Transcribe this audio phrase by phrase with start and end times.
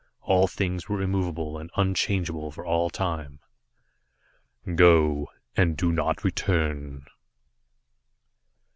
[0.21, 3.37] All things were immovable and unchangeable for all time.
[4.73, 7.05] "Go, and do not return."